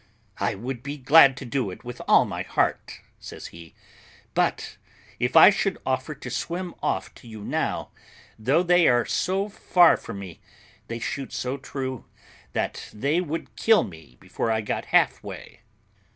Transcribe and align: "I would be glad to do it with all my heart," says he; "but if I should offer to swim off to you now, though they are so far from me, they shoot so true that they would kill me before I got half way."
"I 0.39 0.55
would 0.55 0.81
be 0.81 0.97
glad 0.97 1.37
to 1.37 1.45
do 1.45 1.69
it 1.69 1.83
with 1.83 2.01
all 2.07 2.25
my 2.25 2.41
heart," 2.41 3.01
says 3.19 3.45
he; 3.53 3.75
"but 4.33 4.77
if 5.19 5.35
I 5.35 5.51
should 5.51 5.77
offer 5.85 6.15
to 6.15 6.29
swim 6.31 6.73
off 6.81 7.13
to 7.13 7.27
you 7.27 7.43
now, 7.43 7.91
though 8.39 8.63
they 8.63 8.87
are 8.87 9.05
so 9.05 9.47
far 9.47 9.95
from 9.97 10.17
me, 10.17 10.41
they 10.87 10.97
shoot 10.97 11.31
so 11.31 11.55
true 11.55 12.05
that 12.53 12.89
they 12.91 13.21
would 13.21 13.55
kill 13.55 13.83
me 13.83 14.17
before 14.19 14.49
I 14.51 14.61
got 14.61 14.85
half 14.85 15.21
way." 15.23 15.59